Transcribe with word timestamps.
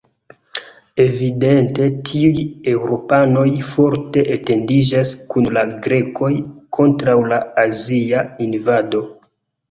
Evidente 1.01 1.83
tiuj 2.05 2.39
eŭropanoj 2.71 3.43
forte 3.73 4.23
identiĝas 4.35 5.11
kun 5.33 5.49
la 5.57 5.65
grekoj 5.89 6.31
kontraŭ 6.79 7.15
la 7.33 7.39
azia 7.65 8.25
invado. 8.47 9.03